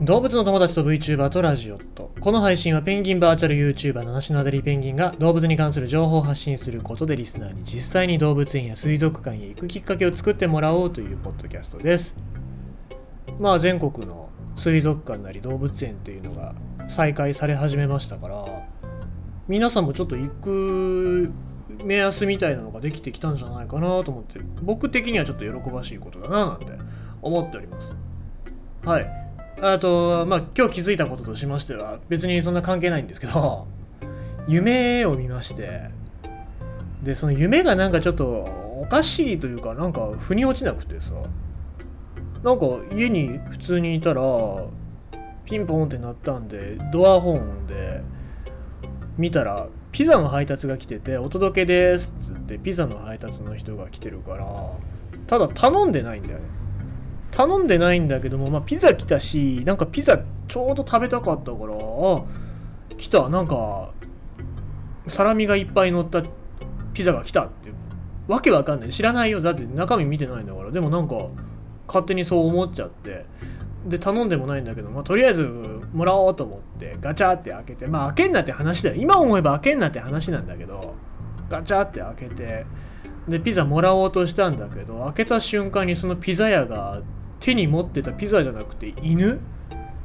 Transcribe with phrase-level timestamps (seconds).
[0.00, 2.10] 動物の友達と VTuber とラジオと。
[2.20, 12.16] この配信はペンギンバーチャル YouTuber 七種のアデリペンギンが動物に関する情報を発信することでリスナーに実際に動物園や水族館へ行くきっかけを作ってもらおうというポッドキャストです。
[13.38, 16.54] まあ全国の水族館なり動物園というのが
[16.88, 18.44] 再開され始めましたから
[19.46, 21.32] 皆さんもちょっと行く
[21.84, 26.66] 目安みたいなのができてきたんじゃないかなと思って僕的にはちょっと喜ばしいことだななんて
[27.22, 27.94] 思っております。
[28.84, 29.24] はい。
[29.66, 33.66] あと、まあ、今日気づいたこととしましては、別にそんな関係ないんですけど、
[34.46, 35.88] 夢を見まして、
[37.02, 41.14] で、その夢がなんかちょっとおかしいというか、なんか腑に落ちなくてさ、
[42.42, 44.22] なんか家に普通にいたら、
[45.46, 48.02] ピンポンって鳴ったんで、ドアホーンで、
[49.16, 54.46] 見たら、ピザの配達が来てて、お届けですっつって、ピザの配達の人が来てるから、
[55.26, 56.63] ただ頼んでないんだよね。
[57.34, 62.22] 頼んでないんだけども、まあ、ピザ来たしなんかピザちょうど食べたかったからあ
[62.96, 63.28] 来た。
[63.28, 63.90] なんか
[65.08, 66.22] サラミがいっぱい乗った
[66.92, 67.70] ピザが来たって
[68.28, 68.90] わけわかんない。
[68.90, 69.40] 知らないよ。
[69.40, 70.70] だって中身見てないんだから。
[70.70, 71.16] でもなんか
[71.88, 73.26] 勝手にそう思っちゃって。
[73.84, 75.42] で頼んでもないんだけど、まあ、とりあえず
[75.92, 78.96] もらおうと思ってガチャって開けてまあ開けんなって話だよ。
[78.96, 80.94] 今思えば開けんなって話なんだけど
[81.50, 82.64] ガチャって開けて
[83.28, 87.02] でピザもらおうとしたんだけど開けた瞬間にそのピザ屋が
[87.44, 89.38] 手に持ってたピザじゃなくて犬？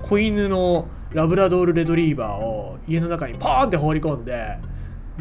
[0.00, 4.56] 子犬のラブラドールレトリーバーを家の中にポーンって放り込んで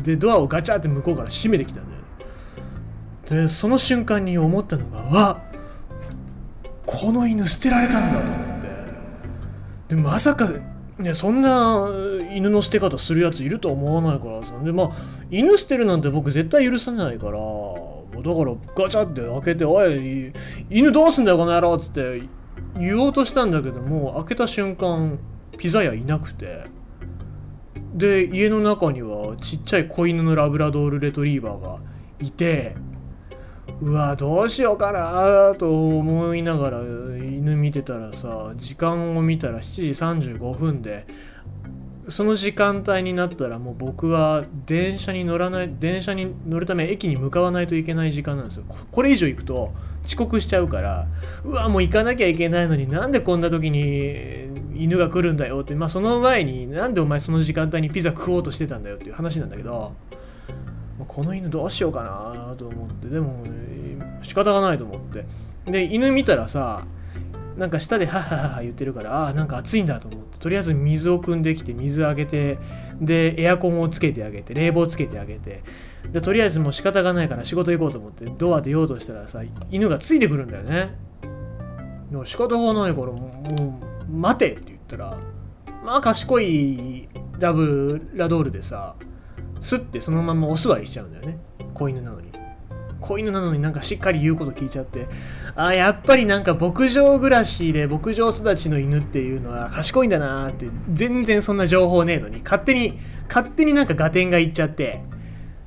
[0.01, 5.43] でドアをガチャって向こうから閉めてきたんだよでその瞬間に思ったのがわ
[6.85, 8.61] この犬捨てられたんだと思っ
[9.89, 9.95] て。
[9.95, 10.49] でまさか
[10.99, 11.87] ねそんな
[12.33, 14.53] 犬の捨て方するやついると思わないからさ。
[14.63, 14.89] でまあ
[15.29, 17.33] 犬捨てるなんて僕絶対許さないから。
[18.15, 20.31] だからガチャって開けて「おい
[20.69, 22.21] 犬どうすんだよこの野郎」っつって
[22.79, 25.19] 言おうとしたんだけども開けた瞬間
[25.57, 26.63] ピザ屋いなくて。
[27.93, 31.77] で家の中にはちっちゃい子犬のラブラドールレトリーバーが
[32.19, 32.75] いて
[33.81, 36.79] うわどうしようかなと思いながら
[37.45, 41.05] 犬見てたらさ時間を見たら7時35分で
[42.09, 48.65] その時間帯になったらもう僕は電車に乗らない電車に乗るため駅に向かわないといけない時間なんですよ。
[48.91, 49.73] これ以上行くと
[50.05, 51.07] 遅刻しちゃうから
[51.43, 59.93] うわもう行かなきゃいけないのになんでこんな時に犬が来るんだよってまあその前になんでお前その時間帯にピザ食おうとしてたんだよっていう話なんだけど
[61.07, 63.43] この犬どうしようかなと思ってでも
[64.21, 65.25] 仕方がないと思って。
[65.65, 66.85] で犬見たらさ
[67.57, 70.39] なんか下でハハハ言ってるからああなんか暑いんだと思って。
[70.39, 72.57] とりあえず水を汲んできて水あげて
[72.99, 75.63] でエアコンをつけてあげて冷房つけてあげて。
[76.11, 80.95] でとりあえずもう仕方がないから仕事行こうと思ってドア出ようとしたらさ犬がついてくるんだよね。
[82.11, 83.43] でも仕方がないからも
[84.07, 85.17] う待てって言ったら
[85.83, 88.95] まあ賢いラブラドールでさ
[89.59, 91.39] スッてそのままお座りしちゃうんだよね。
[91.73, 92.31] 子犬なのに。
[93.01, 95.07] 子犬なのになんかしっかり言うこと聞いちゃって。
[95.55, 105.01] あやっぱりなんか牧場暮らしで牧場育ちの犬っていうのは賢いんだなーって全然そんな情報ねえのに勝手に勝手になんか合点がいっちゃって。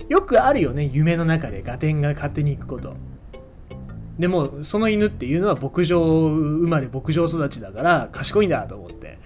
[0.09, 2.97] よくあるよね夢の中で合点が勝手に行くこと。
[4.19, 9.19] でもその犬っていうのは牧場生まれ牧場育ちだから賢いんだと思って。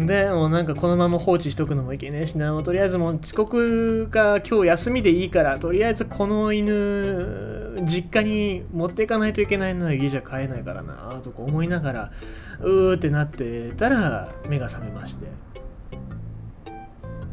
[0.00, 2.26] でもうなんかこのまま放置しとくのもいけねえ。
[2.26, 12.12] しなもうとりあえずもう遅刻が今日休みでいいからとりあえずこの犬実家に持っていかないといけないのは家じゃ飼えないからなとか思いながら
[12.60, 15.26] うーってなってたら目が覚めまして。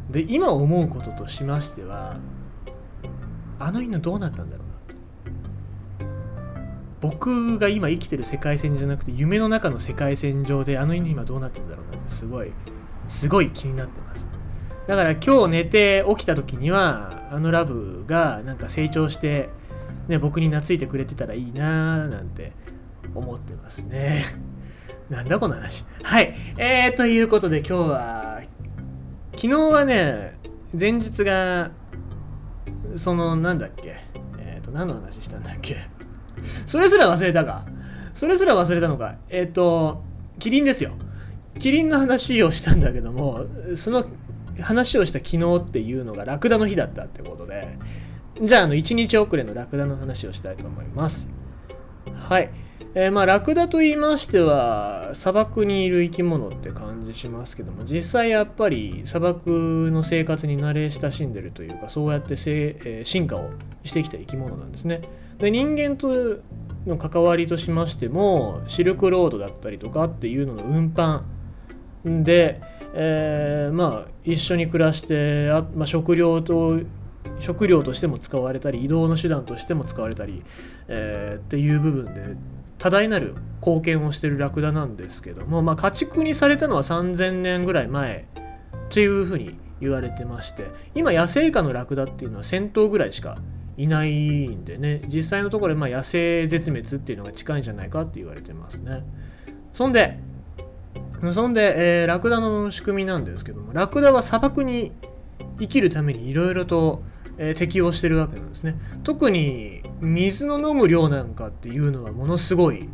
[0.09, 2.17] で今思うこととしましては
[3.59, 4.68] あの犬どうなったんだろう
[7.01, 12.51] 僕が今生きてる世界線じゃなくて夢の中の世界線上であの犬今どうなってるんだろうなってすごい
[13.07, 14.27] すごい気になってます。
[14.87, 19.49] だから今日寝て起きた時にはあのラブがなんか成長して、
[20.07, 22.53] ね、僕に懐いてくれてたらいいなーなんて
[23.13, 24.23] 思ってますね。
[25.09, 25.85] なんだこの話。
[26.03, 26.35] はい。
[26.57, 28.41] えー、ということで今日は
[29.35, 30.37] 昨日はね
[30.79, 31.71] 前日が
[32.95, 33.97] そのなんだっけ。
[34.39, 35.98] えっ、ー、と何の話したんだっけ。
[36.65, 37.65] それすら忘れたか。
[38.13, 39.15] それすら忘れたのか。
[39.29, 40.03] えっ、ー、と、
[40.39, 40.91] キリンですよ。
[41.59, 43.45] キリンの話をしたんだけども、
[43.75, 44.05] その
[44.61, 47.77] 話をした昨日っていうのがラクダの日だったってことで、
[48.41, 51.27] じゃあ、あの、1日遅れのラクダの話をしたいと思います。
[52.15, 52.49] はい。
[52.95, 63.49] えー、まあ、ラクダと言いましては、砂漠にいる生き物って感じしますけども、実際やっぱり砂漠の生活に慣れ親しんでるというか、そうやってせ、えー、進化を
[63.83, 65.01] してきた生き物なんですね。
[65.37, 66.39] で人間と
[66.85, 71.21] の関わりとしましてもシルクロードだったりとかっていうのの運搬
[72.05, 72.61] で、
[72.93, 76.79] えー、まあ一緒に暮らしてあ、まあ、食料と
[77.39, 80.43] 食料としても使われたり移動の手段としても使われたり、
[80.87, 82.35] えー、っていう部分で
[82.77, 88.25] 多大なる貢献をしてるラクダなんですけども、まあ、家畜にされたのは3000年ぐらい前
[88.89, 93.37] というふうに言われてまして今野生下のラクダっていうのは1000頭ぐらいしか
[93.79, 95.01] いないんでね。
[95.07, 99.03] 実際のところまあ野生絶滅っていうのが近いんじゃないかって言われてますね。
[99.71, 100.19] そんで
[101.33, 104.91] そんで、えー、ラクダの仕組みなんですけどもラクダは砂漠に
[105.59, 107.03] 生きるためにいろいろと、
[107.37, 108.75] えー、適応してるわけなんですね。
[109.03, 112.89] 特に水の飲む量なんかっていうのはものすごい、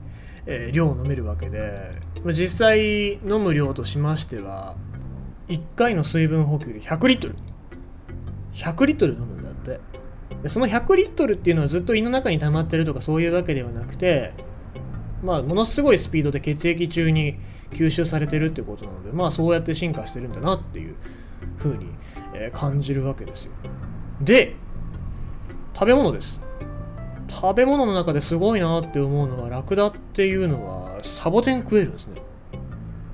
[0.45, 1.91] えー、量飲めるわけで
[2.27, 4.75] 実際飲む量としましては
[5.47, 7.35] 1回の水分補給で100リットル。
[8.53, 9.79] 100リットル飲むんだって。
[10.47, 14.33] その100リットルっていうのはずっと胃の中に溜まってるとかそういうわけではなくて
[15.23, 17.37] まあものすごいスピードで血液中に
[17.71, 20.95] 吸収されてるってことなのでまあそうやって進化してるんだなっていう
[21.57, 21.87] ふうに、
[22.51, 23.51] 感じるわけですよ。
[24.21, 24.55] で
[25.73, 26.39] 食べ物です。
[27.27, 32.21] 食べ物の中ですごいなって思うのはラクダっていうのはサボテン食えるんですね、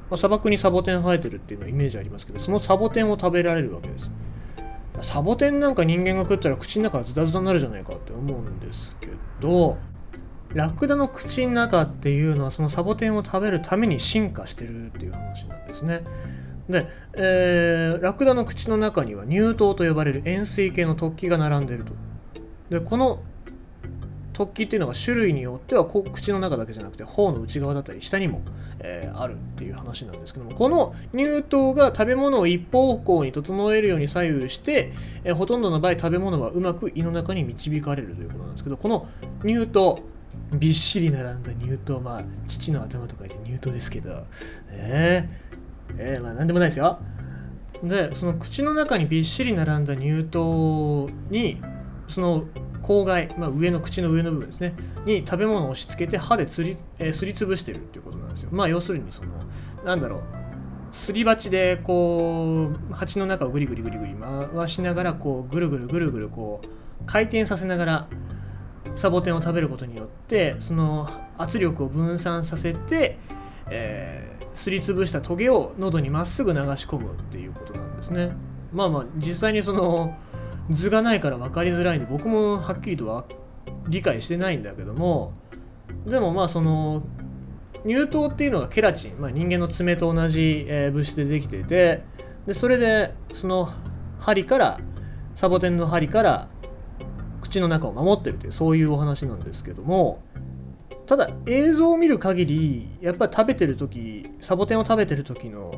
[0.09, 4.11] まあ、砂漠にサボテン生えてるっていうのはイメージありますけどそのサボテンを食べられるわけです。
[5.01, 9.07] サボテンなんか人間が食ったら口の中がズタズタになるじゃないかって思うんですけ
[9.39, 9.77] ど
[10.53, 16.03] ラクダの口の中っていうのはそのサボテンを食べるために進化してるっていう話なんですね。
[16.69, 21.93] で、えー、ラクダの口の中には乳頭と呼ばれる円錐形の突起が並んでると。
[22.69, 23.21] でこの
[24.45, 28.41] 突起っていうのが種類によってはこう口の中だけじゃなくて頬の内側だったり下にも、
[28.79, 34.93] えー、あるっていう話なんですけどもこの乳頭が食べ物を一方向に整えるように左右して、
[35.23, 39.07] えー、ほとんどの場合食べ物はうまく胃の中に導かれるということなんですけどこの
[39.41, 39.99] 乳頭
[40.53, 44.25] びっしり並んだ乳頭まあ父の頭とか言って乳頭ですけど
[44.69, 45.29] え。
[45.89, 46.99] ー、えー、まあ何でもないですよ。
[47.83, 51.59] でその口の中にびっしり並んだ乳頭に
[52.07, 52.45] その
[52.81, 54.73] 口外、まあ、上の口の上の部分ですね。
[55.05, 58.49] に食べ物を押し付けて歯でつり,、えー、すりつぶしてるっていうことなんですよ。
[58.51, 59.29] まあ要するにその
[59.85, 60.21] なんだろう。
[60.91, 68.07] すり鉢でこう鉢の中をぐりぐりぐりぐり回しながらこうぐるぐるぐるぐるこう回転させながら
[68.95, 73.17] サボテンを食べることによってその圧力を分散させて、
[73.69, 78.35] えー、すりつぶしたトゲを喉にまっすぐ流し込むっていうことなんですね。
[78.73, 80.13] まあまあ実際にその
[80.69, 83.25] 図がないから分かりづらいんで僕もはっきりとは
[83.87, 85.33] 理解してないんだけども
[86.05, 87.03] でもまあその
[87.85, 92.03] 乳頭っていうのがケラチン、まあ、人間の爪と同じ、えー、物質でできていて
[92.45, 93.69] でそれでその
[94.19, 94.79] 針から
[95.35, 96.47] サボテンの針から
[97.41, 100.21] 口の中を守ってるというそういうお話なんですけども
[101.07, 105.71] ただ映像を見る限りやっぱり食べてる時サボテンを食べてる時の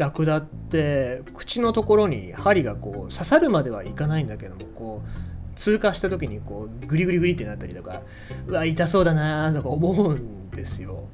[0.00, 8.00] ラクダって口のところに針がこう刺さるまではいかないんだけどもこう通過した時にこうグリグリグリってなったりとか
[8.46, 11.04] うわ痛そうだなとか思うんですよ。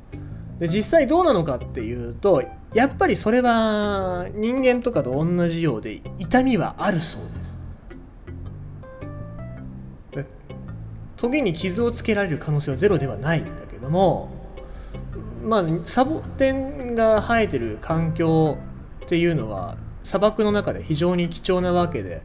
[0.60, 2.44] で実際どうなのかっていうと
[2.74, 7.22] やっぱりそれは人間とかと同じようで痛みはあるそう
[10.14, 10.26] です。
[11.16, 14.30] トゲに傷をつけられる可能性はゼロではないんだけども
[15.42, 18.58] まあサボテンが生えてる環境
[19.06, 22.22] っていうのは砂漠の中で非常に貴重なわけで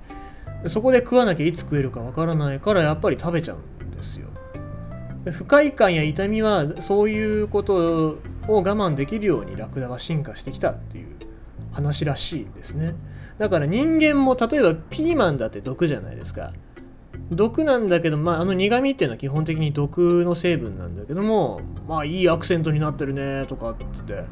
[0.68, 4.28] そこで食わなきゃいつ食えるかわからないからやっぱり食べちゃうんですよ。
[5.32, 11.08] 不快感や痛みはそういうことを我慢できるようにラクダは進化してきたっていう
[11.72, 12.96] 話らしいんですね。
[13.38, 16.52] だから人間も例えばピーマンだって毒じゃないですか。
[17.32, 24.26] 毒なんだけど、まあ、あの苦味っていうのは基本的に毒の成分なんだけどもまあいいアクセントになってるねとかってって、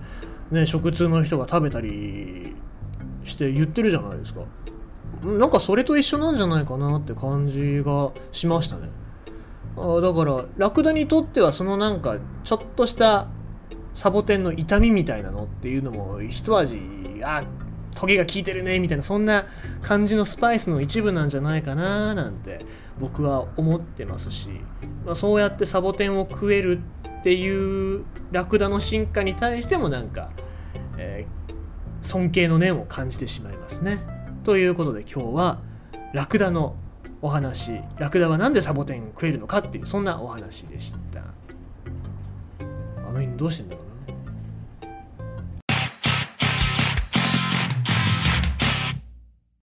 [0.51, 2.55] ね、食通の人が食べたり
[3.23, 4.41] して言ってるじゃないですか。
[5.23, 8.89] なんかそれと一緒なんじゃないかなって感じがしましたね。
[9.77, 13.27] あだからラクダにとってはそのなんかちょっとした
[13.93, 16.79] サボテンの痛みみたいなのっていうのも一味
[17.23, 17.43] あ
[17.95, 19.45] トゲが効いてるねみたいなそんな
[19.81, 22.59] 感じのスパイスの一部なんじゃないかななんて
[22.99, 24.49] 僕は思ってますし、
[25.05, 26.79] まあ、そうやってサボテンを食える
[27.19, 30.29] っていうラクダの進化に対してもなんか、
[30.97, 33.99] えー、尊敬の念を感じてしまいますね。
[34.43, 35.59] ということで今日は
[36.13, 36.75] ラクダの
[37.21, 41.23] お話ラクダは何でサボテン食えるのかっていうそんなお話でした。
[43.05, 43.88] あの犬どうしてんだろう